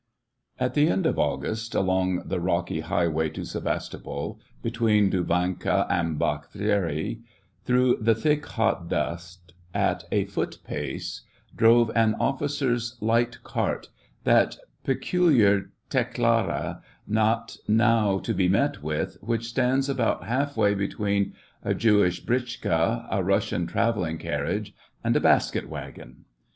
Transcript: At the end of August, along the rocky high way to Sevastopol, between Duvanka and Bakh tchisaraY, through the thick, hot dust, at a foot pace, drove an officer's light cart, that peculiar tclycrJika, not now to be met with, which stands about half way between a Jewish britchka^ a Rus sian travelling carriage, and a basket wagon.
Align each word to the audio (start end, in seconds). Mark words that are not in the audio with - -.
At 0.59 0.73
the 0.73 0.87
end 0.89 1.05
of 1.05 1.19
August, 1.19 1.75
along 1.75 2.23
the 2.27 2.39
rocky 2.39 2.79
high 2.79 3.07
way 3.07 3.29
to 3.29 3.45
Sevastopol, 3.45 4.39
between 4.63 5.11
Duvanka 5.11 5.85
and 5.91 6.17
Bakh 6.17 6.51
tchisaraY, 6.51 7.21
through 7.65 7.97
the 8.01 8.15
thick, 8.15 8.47
hot 8.47 8.89
dust, 8.89 9.53
at 9.75 10.03
a 10.11 10.25
foot 10.25 10.57
pace, 10.63 11.21
drove 11.55 11.91
an 11.95 12.15
officer's 12.15 12.97
light 12.99 13.43
cart, 13.43 13.89
that 14.23 14.57
peculiar 14.83 15.69
tclycrJika, 15.91 16.81
not 17.05 17.57
now 17.67 18.17
to 18.17 18.33
be 18.33 18.49
met 18.49 18.81
with, 18.81 19.17
which 19.21 19.45
stands 19.49 19.87
about 19.87 20.23
half 20.23 20.57
way 20.57 20.73
between 20.73 21.35
a 21.61 21.75
Jewish 21.75 22.25
britchka^ 22.25 23.07
a 23.11 23.23
Rus 23.23 23.43
sian 23.51 23.67
travelling 23.67 24.17
carriage, 24.17 24.73
and 25.03 25.15
a 25.15 25.19
basket 25.21 25.69
wagon. 25.69 26.25